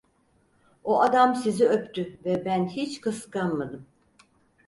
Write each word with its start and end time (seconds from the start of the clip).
O 0.83 1.01
adam 1.01 1.35
sizi 1.35 1.67
öptü 1.69 2.19
ve 2.25 2.45
ben 2.45 2.67
hiç 2.67 3.01
kıskanmadım. 3.01 3.85